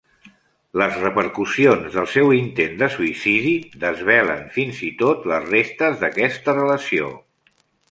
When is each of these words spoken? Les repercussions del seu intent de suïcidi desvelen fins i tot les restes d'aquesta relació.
Les 0.81 0.95
repercussions 1.01 1.97
del 1.97 2.07
seu 2.13 2.33
intent 2.37 2.73
de 2.79 2.89
suïcidi 2.95 3.53
desvelen 3.85 4.43
fins 4.57 4.81
i 4.89 4.91
tot 5.05 5.31
les 5.35 5.47
restes 5.53 6.03
d'aquesta 6.03 6.59
relació. 6.61 7.15